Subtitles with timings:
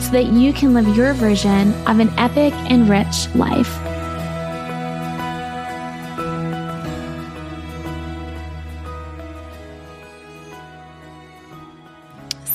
[0.00, 3.68] so that you can live your version of an epic and rich life.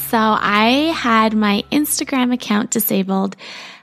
[0.10, 3.36] So, I had my Instagram account disabled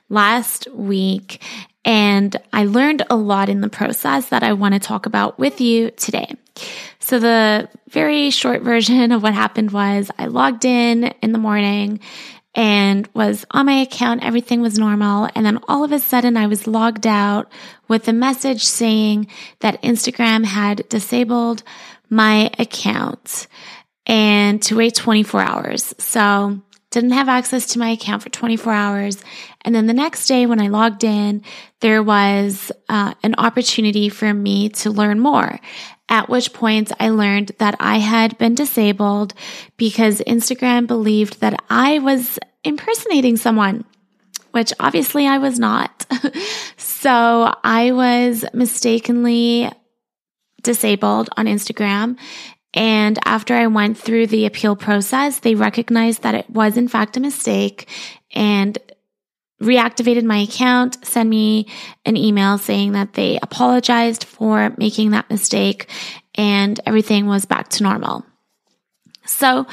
[0.08, 1.42] last week,
[1.84, 5.60] and I learned a lot in the process that I want to talk about with
[5.60, 6.34] you today.
[7.00, 12.00] So the very short version of what happened was I logged in in the morning
[12.54, 14.24] and was on my account.
[14.24, 15.28] Everything was normal.
[15.34, 17.50] And then all of a sudden I was logged out
[17.88, 19.28] with a message saying
[19.60, 21.62] that Instagram had disabled
[22.10, 23.46] my account
[24.06, 25.94] and to wait 24 hours.
[25.98, 26.60] So
[26.92, 29.24] didn't have access to my account for 24 hours.
[29.62, 31.42] And then the next day when I logged in,
[31.80, 35.58] there was uh, an opportunity for me to learn more.
[36.08, 39.34] At which point I learned that I had been disabled
[39.76, 43.84] because Instagram believed that I was impersonating someone,
[44.50, 46.06] which obviously I was not.
[46.76, 49.72] so I was mistakenly
[50.62, 52.18] disabled on Instagram
[52.74, 57.16] and after I went through the appeal process, they recognized that it was in fact
[57.16, 57.88] a mistake
[58.34, 58.78] and
[59.60, 61.68] reactivated my account, sent me
[62.04, 65.88] an email saying that they apologized for making that mistake
[66.34, 68.24] and everything was back to normal.
[69.24, 69.66] So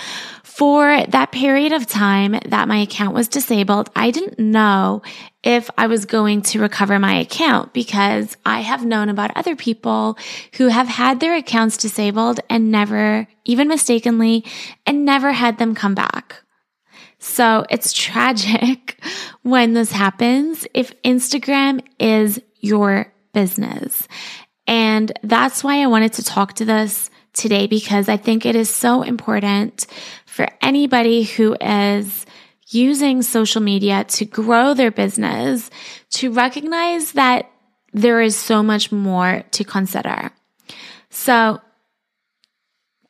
[0.60, 5.02] for that period of time that my account was disabled, I didn't know
[5.42, 10.18] if I was going to recover my account because I have known about other people
[10.58, 14.44] who have had their accounts disabled and never, even mistakenly,
[14.86, 16.44] and never had them come back.
[17.20, 19.02] So it's tragic
[19.44, 24.10] when this happens if Instagram is your business.
[24.68, 28.70] And that's why I wanted to talk to this today because I think it is
[28.70, 29.88] so important
[30.26, 32.26] for anybody who is
[32.68, 35.72] using social media to grow their business
[36.12, 37.50] to recognize that
[37.94, 40.32] there is so much more to consider.
[41.10, 41.60] So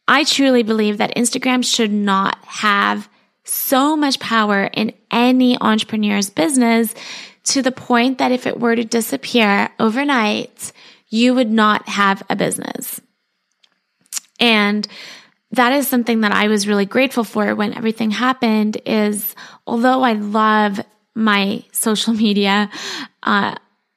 [0.07, 3.09] I truly believe that Instagram should not have
[3.43, 6.93] so much power in any entrepreneur's business
[7.45, 10.71] to the point that if it were to disappear overnight,
[11.09, 13.01] you would not have a business.
[14.39, 14.87] And
[15.51, 19.35] that is something that I was really grateful for when everything happened is
[19.65, 20.79] although I love
[21.15, 22.69] my social media,
[23.23, 23.55] uh,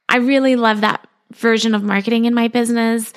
[0.09, 3.13] I really love that version of marketing in my business.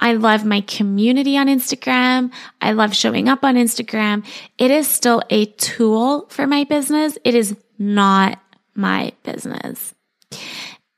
[0.00, 2.32] I love my community on Instagram.
[2.60, 4.24] I love showing up on Instagram.
[4.56, 7.18] It is still a tool for my business.
[7.22, 8.40] It is not
[8.74, 9.94] my business.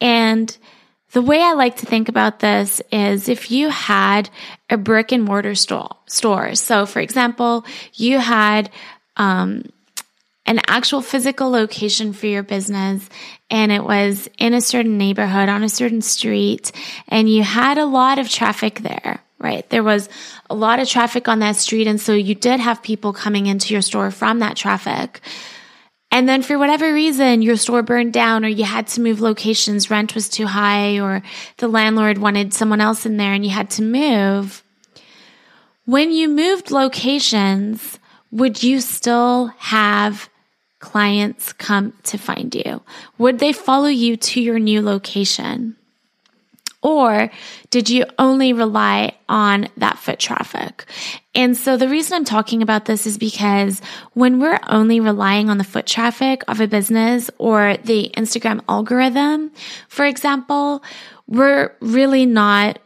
[0.00, 0.56] And
[1.12, 4.30] the way I like to think about this is if you had
[4.70, 6.54] a brick and mortar store.
[6.54, 7.64] So for example,
[7.94, 8.70] you had,
[9.16, 9.64] um,
[10.44, 13.08] an actual physical location for your business
[13.48, 16.72] and it was in a certain neighborhood on a certain street
[17.08, 19.68] and you had a lot of traffic there, right?
[19.70, 20.08] There was
[20.50, 21.86] a lot of traffic on that street.
[21.86, 25.20] And so you did have people coming into your store from that traffic.
[26.12, 29.90] And then for whatever reason, your store burned down or you had to move locations,
[29.90, 31.22] rent was too high or
[31.56, 34.62] the landlord wanted someone else in there and you had to move.
[35.86, 37.98] When you moved locations,
[38.30, 40.28] would you still have
[40.80, 42.82] clients come to find you?
[43.16, 45.76] Would they follow you to your new location?
[46.82, 47.30] Or
[47.70, 50.84] did you only rely on that foot traffic?
[51.34, 53.80] And so the reason I'm talking about this is because
[54.14, 59.52] when we're only relying on the foot traffic of a business or the Instagram algorithm,
[59.88, 60.82] for example,
[61.28, 62.80] we're really not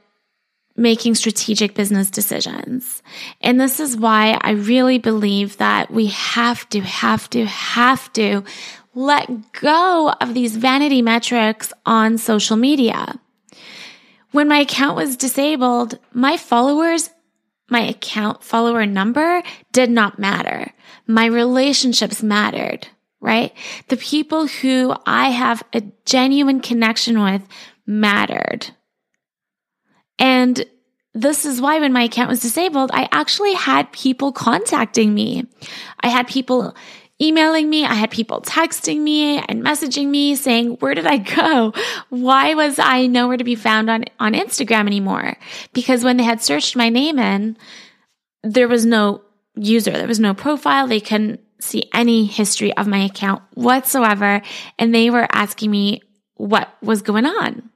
[0.77, 3.03] making strategic business decisions.
[3.41, 8.43] And this is why I really believe that we have to, have to, have to
[8.95, 13.19] let go of these vanity metrics on social media.
[14.33, 17.11] When my account was disabled, my followers,
[17.71, 19.43] my account follower number
[19.73, 20.73] did not matter.
[21.07, 22.89] My relationships mattered,
[23.21, 23.53] right?
[23.89, 27.43] The people who I have a genuine connection with
[27.87, 28.71] mattered.
[30.19, 30.65] And
[31.15, 35.47] this is why when my account was disabled, I actually had people contacting me.
[36.01, 36.77] I had people
[37.21, 37.85] emailing me.
[37.85, 41.73] I had people texting me and messaging me saying, where did I go?
[42.11, 45.37] Why was I nowhere to be found on, on Instagram anymore?
[45.73, 47.57] Because when they had searched my name in,
[48.43, 49.23] there was no
[49.55, 49.93] user.
[49.93, 50.87] There was no profile.
[50.87, 54.43] They couldn't see any history of my account whatsoever.
[54.79, 56.03] And they were asking me
[56.35, 57.71] what was going on.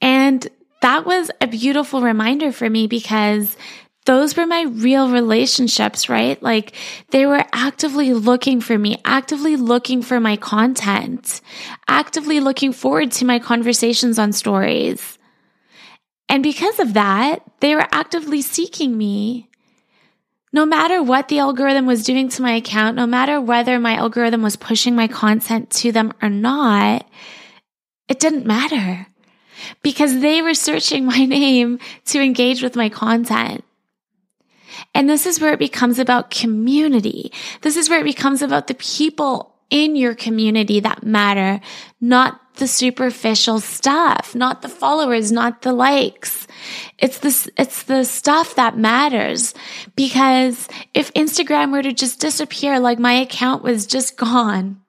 [0.00, 0.48] And
[0.80, 3.56] that was a beautiful reminder for me because
[4.04, 6.42] those were my real relationships, right?
[6.42, 6.72] Like
[7.10, 11.40] they were actively looking for me, actively looking for my content,
[11.88, 15.18] actively looking forward to my conversations on stories.
[16.28, 19.48] And because of that, they were actively seeking me.
[20.52, 24.42] No matter what the algorithm was doing to my account, no matter whether my algorithm
[24.42, 27.08] was pushing my content to them or not,
[28.08, 29.08] it didn't matter
[29.82, 33.64] because they were searching my name to engage with my content.
[34.94, 37.32] And this is where it becomes about community.
[37.62, 41.60] This is where it becomes about the people in your community that matter,
[42.00, 46.46] not the superficial stuff, not the followers, not the likes.
[46.98, 49.54] It's this, it's the stuff that matters
[49.96, 54.80] because if Instagram were to just disappear, like my account was just gone,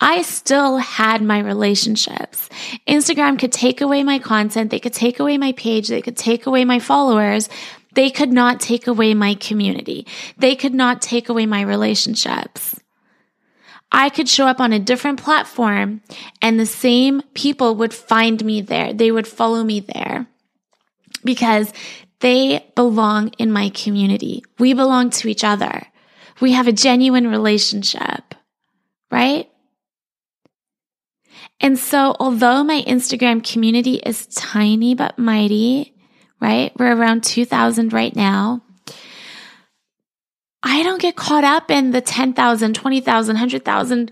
[0.00, 2.48] I still had my relationships.
[2.88, 4.72] Instagram could take away my content.
[4.72, 5.86] They could take away my page.
[5.86, 7.48] They could take away my followers.
[7.94, 10.06] They could not take away my community.
[10.38, 12.78] They could not take away my relationships.
[13.90, 16.00] I could show up on a different platform
[16.40, 18.94] and the same people would find me there.
[18.94, 20.26] They would follow me there
[21.22, 21.72] because
[22.20, 24.42] they belong in my community.
[24.58, 25.82] We belong to each other.
[26.40, 28.34] We have a genuine relationship,
[29.10, 29.50] right?
[31.60, 35.91] And so, although my Instagram community is tiny but mighty,
[36.42, 36.72] right?
[36.76, 38.60] We're around 2000 right now.
[40.62, 44.10] I don't get caught up in the 10,000, 20,000, 100,000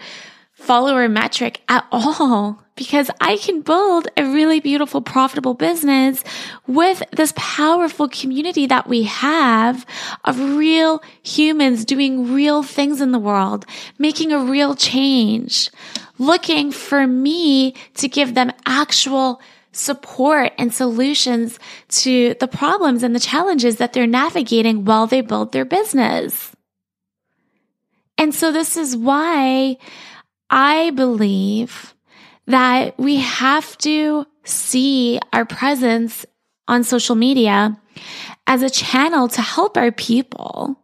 [0.52, 6.22] follower metric at all because I can build a really beautiful, profitable business
[6.66, 9.84] with this powerful community that we have
[10.24, 13.66] of real humans doing real things in the world,
[13.98, 15.70] making a real change,
[16.18, 19.40] looking for me to give them actual
[19.72, 21.58] support and solutions
[21.88, 26.52] to the problems and the challenges that they're navigating while they build their business.
[28.18, 29.78] And so this is why
[30.50, 31.94] I believe
[32.46, 36.26] that we have to see our presence
[36.66, 37.80] on social media
[38.46, 40.76] as a channel to help our people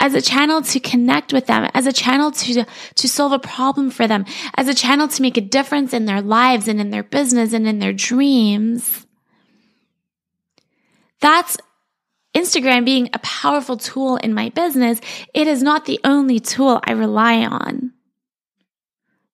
[0.00, 3.90] as a channel to connect with them, as a channel to, to solve a problem
[3.90, 4.24] for them,
[4.56, 7.66] as a channel to make a difference in their lives and in their business and
[7.66, 9.06] in their dreams.
[11.20, 11.56] That's
[12.34, 15.00] Instagram being a powerful tool in my business.
[15.34, 17.92] It is not the only tool I rely on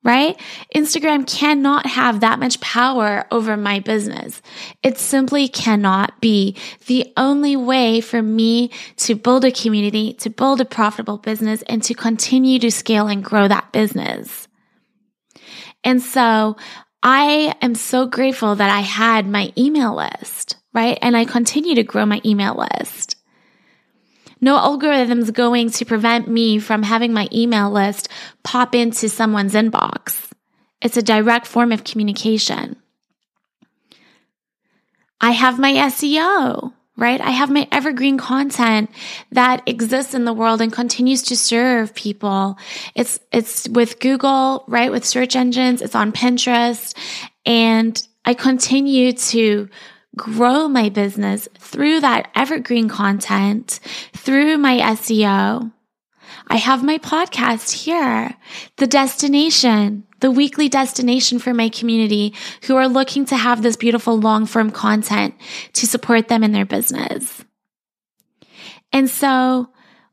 [0.05, 0.39] right?
[0.75, 4.43] Instagram cannot have that much power over my business.
[4.83, 6.57] It simply cannot be
[6.87, 11.83] the only way for me to build a community, to build a profitable business and
[11.85, 14.47] to continue to scale and grow that business.
[15.83, 16.57] And so
[17.03, 20.99] I am so grateful that I had my email list, right?
[21.01, 23.14] And I continue to grow my email list.
[24.45, 28.11] No algorithm's going to prevent me from having my email list
[28.43, 30.31] pop into someone's inbox.
[30.83, 32.77] It's a direct form of communication.
[35.19, 37.23] I have my SEO, right?
[37.23, 38.91] I have my evergreen content
[39.33, 42.59] that exists in the world and continues to serve people.
[42.95, 44.93] It's, it's with Google, right?
[44.93, 45.81] With search engines.
[45.81, 46.95] It's on Pinterest
[47.47, 49.71] and I continue to
[50.17, 53.81] grow my business through that evergreen content,
[54.13, 55.73] through my SEO.
[56.49, 58.35] I have my podcast here,
[58.77, 64.19] the destination, the weekly destination for my community who are looking to have this beautiful
[64.19, 65.35] long form content
[65.75, 67.45] to support them in their business.
[68.93, 69.69] And so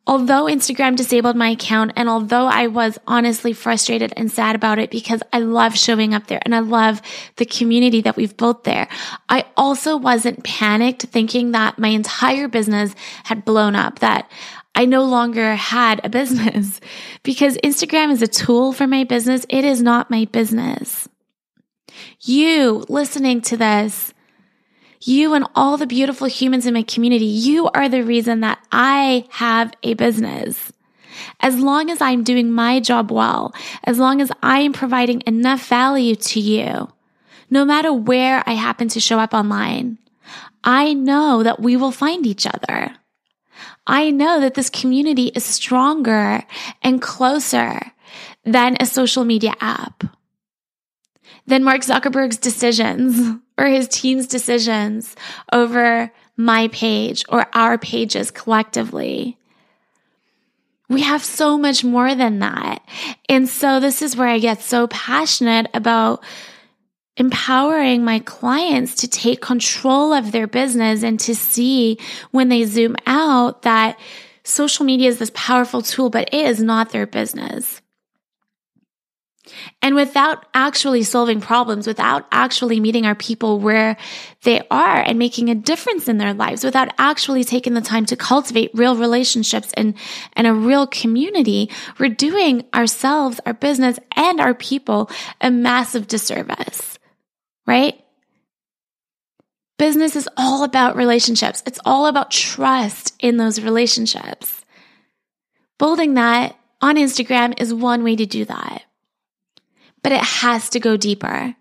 [0.08, 4.90] although Instagram disabled my account and although I was honestly frustrated and sad about it
[4.90, 7.02] because I love showing up there and I love
[7.38, 8.88] the community that we've built there,
[9.30, 14.30] I also wasn't panicked thinking that my entire business had blown up, that
[14.74, 16.80] I no longer had a business
[17.24, 19.46] because Instagram is a tool for my business.
[19.50, 21.08] It is not my business.
[22.22, 24.14] You listening to this,
[25.02, 29.28] you and all the beautiful humans in my community, you are the reason that I
[29.30, 30.72] have a business.
[31.40, 33.54] As long as I'm doing my job well,
[33.84, 36.92] as long as I am providing enough value to you,
[37.50, 39.98] no matter where I happen to show up online,
[40.64, 42.96] I know that we will find each other.
[43.88, 46.44] I know that this community is stronger
[46.82, 47.82] and closer
[48.46, 50.04] than a social media app,
[51.46, 55.16] than Mark Zuckerberg's decisions or his team's decisions
[55.54, 59.38] over my page or our pages collectively.
[60.90, 62.84] We have so much more than that.
[63.30, 66.24] And so this is where I get so passionate about
[67.18, 72.00] empowering my clients to take control of their business and to see
[72.32, 74.00] when they zoom out that
[74.44, 77.81] social media is this powerful tool, but it is not their business.
[79.82, 83.98] And without actually solving problems, without actually meeting our people where
[84.44, 88.16] they are and making a difference in their lives, without actually taking the time to
[88.16, 89.96] cultivate real relationships and,
[90.34, 97.00] and a real community, we're doing ourselves, our business, and our people a massive disservice,
[97.66, 98.00] right?
[99.78, 101.64] Business is all about relationships.
[101.66, 104.64] It's all about trust in those relationships.
[105.80, 108.84] Building that on Instagram is one way to do that
[110.04, 111.56] but it has to go deeper.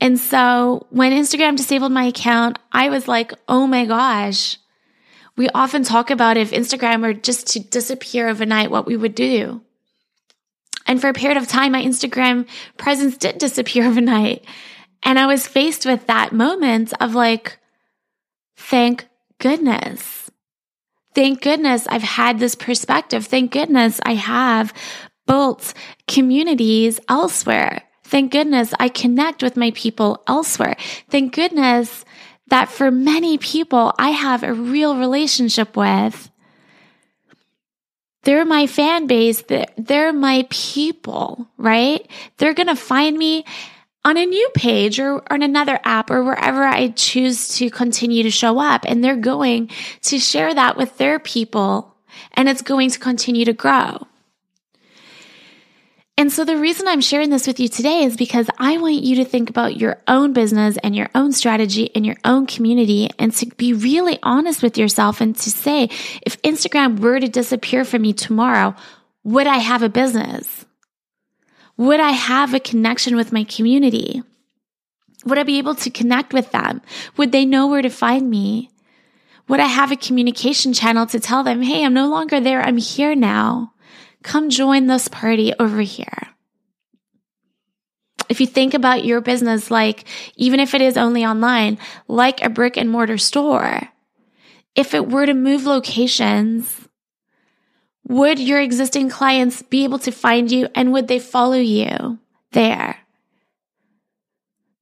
[0.00, 4.58] And so when Instagram disabled my account, I was like, oh my gosh.
[5.36, 9.62] We often talk about if Instagram were just to disappear overnight, what we would do.
[10.86, 14.44] And for a period of time, my Instagram presence did disappear overnight.
[15.02, 17.58] And I was faced with that moment of like,
[18.56, 19.06] thank
[19.38, 20.30] goodness.
[21.14, 23.26] Thank goodness I've had this perspective.
[23.26, 24.72] Thank goodness I have
[25.26, 25.74] built
[26.06, 27.82] communities elsewhere.
[28.04, 30.76] Thank goodness I connect with my people elsewhere.
[31.10, 32.04] Thank goodness
[32.48, 36.30] that for many people I have a real relationship with.
[38.22, 39.42] They're my fan base.
[39.76, 42.08] They're my people, right?
[42.38, 43.44] They're going to find me
[44.04, 48.30] on a new page or on another app or wherever I choose to continue to
[48.30, 48.84] show up.
[48.86, 49.70] And they're going
[50.02, 51.96] to share that with their people
[52.34, 54.06] and it's going to continue to grow.
[56.18, 59.16] And so the reason I'm sharing this with you today is because I want you
[59.16, 63.34] to think about your own business and your own strategy and your own community and
[63.34, 65.90] to be really honest with yourself and to say,
[66.22, 68.74] if Instagram were to disappear from me tomorrow,
[69.24, 70.64] would I have a business?
[71.76, 74.22] Would I have a connection with my community?
[75.26, 76.80] Would I be able to connect with them?
[77.18, 78.70] Would they know where to find me?
[79.48, 82.62] Would I have a communication channel to tell them, Hey, I'm no longer there.
[82.62, 83.74] I'm here now.
[84.26, 86.34] Come join this party over here.
[88.28, 90.02] If you think about your business like,
[90.34, 91.78] even if it is only online,
[92.08, 93.82] like a brick and mortar store,
[94.74, 96.88] if it were to move locations,
[98.08, 102.18] would your existing clients be able to find you and would they follow you
[102.50, 103.05] there?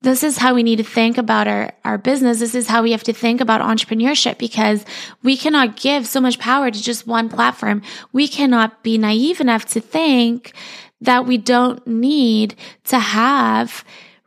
[0.05, 2.39] This is how we need to think about our, our business.
[2.39, 4.85] This is how we have to think about entrepreneurship because
[5.23, 7.83] we cannot give so much power to just one platform.
[8.13, 10.53] We cannot be naive enough to think
[11.01, 13.85] that we don't need to have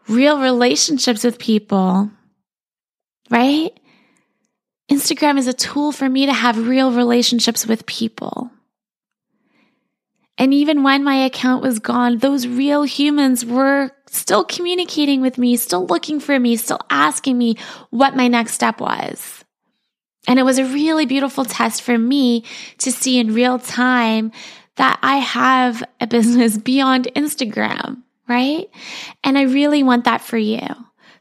[0.08, 2.10] real relationships with people,
[3.30, 3.72] right?
[4.92, 8.50] Instagram is a tool for me to have real relationships with people.
[10.38, 15.56] And even when my account was gone, those real humans were still communicating with me,
[15.56, 17.56] still looking for me, still asking me
[17.90, 19.44] what my next step was.
[20.28, 22.44] And it was a really beautiful test for me
[22.80, 24.32] to see in real time
[24.76, 28.70] that I have a business beyond Instagram, right?
[29.24, 30.68] And I really want that for you.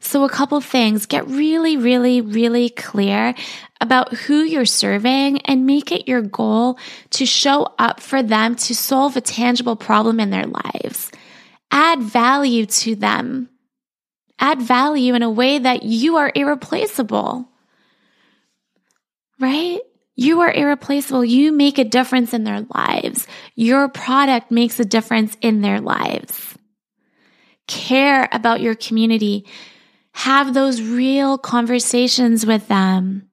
[0.01, 3.35] So a couple things, get really, really, really clear
[3.81, 6.79] about who you're serving and make it your goal
[7.11, 11.11] to show up for them to solve a tangible problem in their lives.
[11.71, 13.49] Add value to them.
[14.39, 17.49] Add value in a way that you are irreplaceable.
[19.39, 19.81] Right?
[20.15, 21.25] You are irreplaceable.
[21.25, 23.27] You make a difference in their lives.
[23.55, 26.55] Your product makes a difference in their lives.
[27.67, 29.47] Care about your community.
[30.13, 33.29] Have those real conversations with them.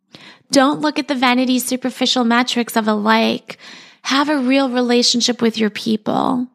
[0.52, 3.58] Don't look at the vanity superficial metrics of a like.
[4.04, 6.48] Have a real relationship with your people.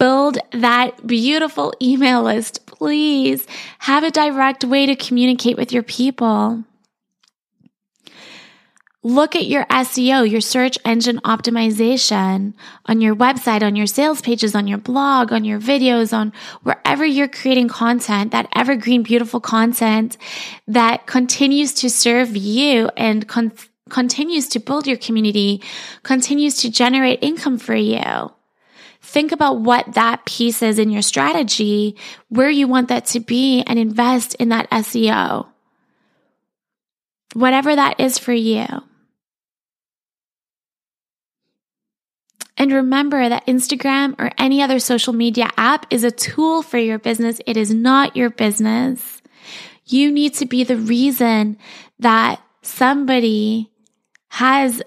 [0.00, 2.64] Build that beautiful email list.
[2.64, 3.46] Please
[3.80, 6.64] have a direct way to communicate with your people.
[9.02, 12.54] Look at your SEO, your search engine optimization
[12.86, 17.04] on your website, on your sales pages, on your blog, on your videos, on wherever
[17.04, 20.16] you're creating content, that evergreen, beautiful content
[20.66, 23.52] that continues to serve you and con-
[23.90, 25.62] continues to build your community,
[26.02, 28.30] continues to generate income for you.
[29.02, 31.96] Think about what that piece is in your strategy,
[32.28, 35.46] where you want that to be, and invest in that SEO.
[37.34, 38.66] Whatever that is for you.
[42.60, 46.98] And remember that Instagram or any other social media app is a tool for your
[46.98, 47.40] business.
[47.46, 49.22] It is not your business.
[49.86, 51.56] You need to be the reason
[52.00, 53.70] that somebody
[54.28, 54.82] has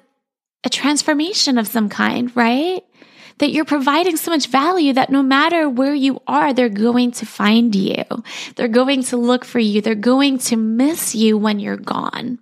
[0.64, 2.84] a transformation of some kind, right?
[3.40, 7.26] That you're providing so much value that no matter where you are, they're going to
[7.26, 8.04] find you.
[8.56, 9.82] They're going to look for you.
[9.82, 12.40] They're going to miss you when you're gone.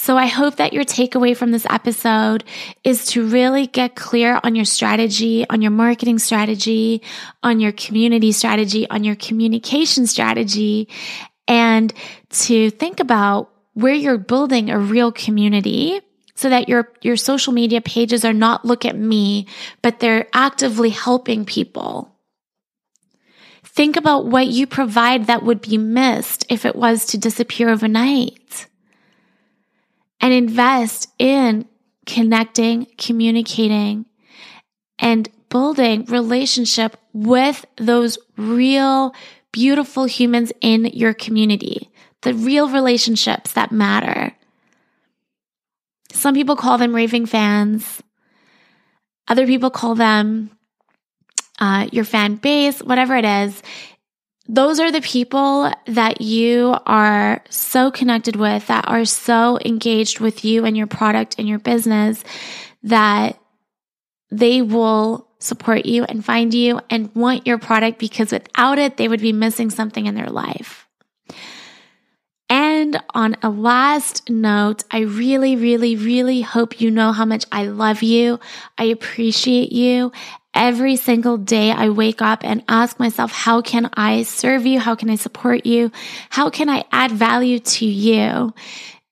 [0.00, 2.42] So I hope that your takeaway from this episode
[2.84, 7.02] is to really get clear on your strategy, on your marketing strategy,
[7.42, 10.88] on your community strategy, on your communication strategy,
[11.46, 11.92] and
[12.30, 16.00] to think about where you're building a real community
[16.40, 19.46] so that your, your social media pages are not look at me,
[19.82, 22.16] but they're actively helping people.
[23.62, 28.66] Think about what you provide that would be missed if it was to disappear overnight
[30.18, 31.68] and invest in
[32.06, 34.06] connecting, communicating,
[34.98, 39.14] and building relationship with those real,
[39.52, 41.90] beautiful humans in your community,
[42.22, 44.34] the real relationships that matter.
[46.12, 48.02] Some people call them raving fans.
[49.28, 50.50] Other people call them
[51.58, 53.62] uh, your fan base, whatever it is
[54.50, 60.44] those are the people that you are so connected with, that are so engaged with
[60.44, 62.24] you and your product and your business
[62.82, 63.38] that
[64.32, 69.06] they will support you and find you and want your product because without it, they
[69.06, 70.88] would be missing something in their life.
[72.90, 77.66] And on a last note, I really, really, really hope you know how much I
[77.66, 78.40] love you.
[78.76, 80.10] I appreciate you.
[80.54, 84.80] Every single day I wake up and ask myself, how can I serve you?
[84.80, 85.92] How can I support you?
[86.30, 88.52] How can I add value to you?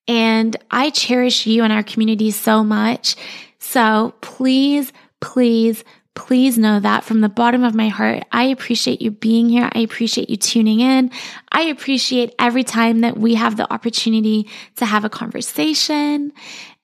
[0.08, 3.14] And I cherish you and our community so much.
[3.60, 5.84] So please, please,
[6.18, 9.70] please know that from the bottom of my heart, I appreciate you being here.
[9.72, 11.12] I appreciate you tuning in.
[11.52, 16.32] I appreciate every time that we have the opportunity to have a conversation.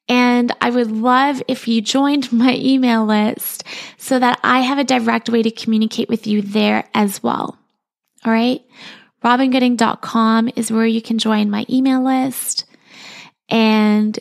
[0.08, 3.64] And I would love if you joined my email list
[3.98, 7.58] so that I have a direct way to communicate with you there as well.
[8.24, 8.62] All right.
[9.24, 12.66] RobynGooding.com is where you can join my email list
[13.48, 14.16] and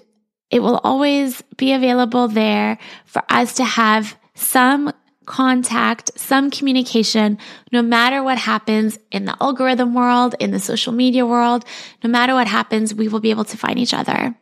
[0.50, 4.92] it will always be available there for us to have some
[5.26, 7.38] contact, some communication,
[7.72, 11.66] no matter what happens in the algorithm world, in the social media world,
[12.04, 14.36] no matter what happens, we will be able to find each other.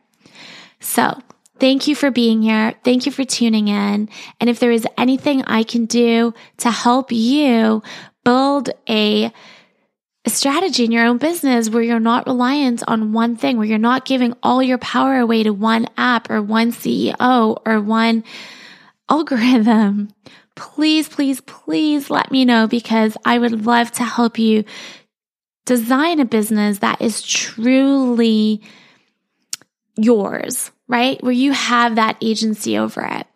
[0.80, 1.20] So
[1.58, 2.74] thank you for being here.
[2.84, 4.08] Thank you for tuning in.
[4.40, 7.82] And if there is anything I can do to help you
[8.24, 9.32] build a,
[10.24, 13.78] a strategy in your own business where you're not reliant on one thing, where you're
[13.78, 18.24] not giving all your power away to one app or one CEO or one
[19.08, 20.08] algorithm,
[20.62, 24.64] please, please, please let me know because I would love to help you
[25.66, 28.62] design a business that is truly
[29.96, 31.20] yours, right?
[31.20, 33.26] Where you have that agency over it.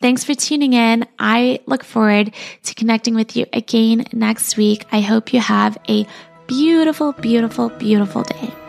[0.00, 1.06] Thanks for tuning in.
[1.18, 4.86] I look forward to connecting with you again next week.
[4.90, 6.06] I hope you have a
[6.46, 8.67] beautiful, beautiful, beautiful day.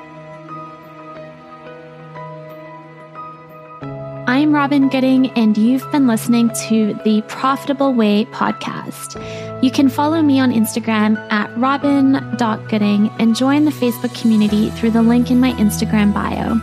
[4.40, 9.22] I'm Robyn Gooding, and you've been listening to the Profitable Way podcast.
[9.62, 15.02] You can follow me on Instagram at robyn.gooding and join the Facebook community through the
[15.02, 16.56] link in my Instagram bio.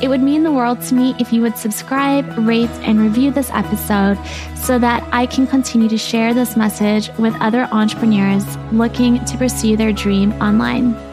[0.00, 3.50] It would mean the world to me if you would subscribe, rate, and review this
[3.50, 4.18] episode
[4.56, 9.76] so that I can continue to share this message with other entrepreneurs looking to pursue
[9.76, 11.09] their dream online.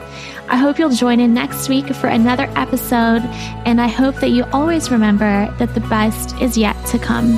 [0.49, 3.21] I hope you'll join in next week for another episode,
[3.65, 7.37] and I hope that you always remember that the best is yet to come.